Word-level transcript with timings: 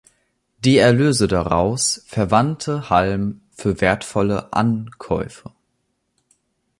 Die 0.65 0.79
Erlöse 0.79 1.27
daraus 1.27 2.01
verwandte 2.07 2.89
Halm 2.89 3.41
für 3.51 3.81
wertvolle 3.81 4.51
Ankäufe. 4.51 5.51